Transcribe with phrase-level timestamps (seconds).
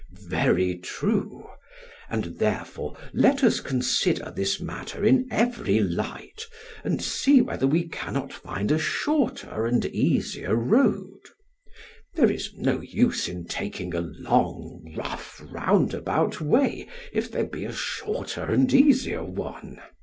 [0.15, 1.47] SOCRATES: Very true;
[2.09, 6.41] and therefore let us consider this matter in every light,
[6.83, 11.19] and see whether we cannot find a shorter and easier road;
[12.15, 17.71] there is no use in taking a long rough roundabout way if there be a
[17.71, 19.79] shorter and easier one.